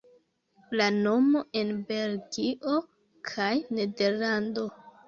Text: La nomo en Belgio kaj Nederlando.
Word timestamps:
La 0.79 0.87
nomo 0.95 1.43
en 1.61 1.75
Belgio 1.91 2.75
kaj 3.35 3.53
Nederlando. 3.79 4.69